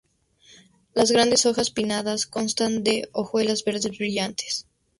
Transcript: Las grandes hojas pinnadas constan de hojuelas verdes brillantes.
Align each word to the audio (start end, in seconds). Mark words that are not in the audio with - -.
Las 0.95 1.11
grandes 1.11 1.45
hojas 1.45 1.69
pinnadas 1.69 2.25
constan 2.25 2.81
de 2.83 3.07
hojuelas 3.13 3.63
verdes 3.63 3.99
brillantes. 3.99 4.65